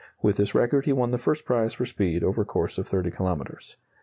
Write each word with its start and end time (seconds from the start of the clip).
(With 0.23 0.37
this 0.37 0.55
record 0.55 0.85
he 0.85 0.93
won 0.93 1.11
the 1.11 1.19
first 1.19 1.45
prize 1.45 1.75
for 1.75 1.85
speed 1.85 2.23
over 2.23 2.43
course 2.43 2.79
of 2.79 2.87
30 2.87 3.11
kilometres.) 3.11 3.77